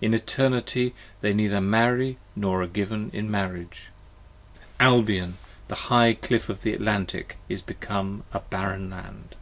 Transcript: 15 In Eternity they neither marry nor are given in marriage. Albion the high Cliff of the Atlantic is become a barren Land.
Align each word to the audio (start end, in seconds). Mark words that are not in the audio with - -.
15 0.00 0.06
In 0.06 0.12
Eternity 0.12 0.94
they 1.22 1.32
neither 1.32 1.62
marry 1.62 2.18
nor 2.36 2.60
are 2.62 2.66
given 2.66 3.08
in 3.14 3.30
marriage. 3.30 3.88
Albion 4.78 5.38
the 5.68 5.74
high 5.88 6.12
Cliff 6.12 6.50
of 6.50 6.60
the 6.60 6.74
Atlantic 6.74 7.38
is 7.48 7.62
become 7.62 8.22
a 8.34 8.40
barren 8.40 8.90
Land. 8.90 9.34